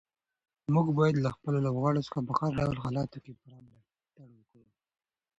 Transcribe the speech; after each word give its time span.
موږ 0.73 0.87
باید 0.99 1.15
له 1.25 1.29
خپلو 1.35 1.57
لوبغاړو 1.65 2.05
څخه 2.07 2.19
په 2.27 2.33
هر 2.39 2.51
ډول 2.59 2.77
حالاتو 2.83 3.17
کې 3.23 3.31
پوره 3.39 3.59
ملاتړ 3.65 4.27
وکړو. 4.33 4.65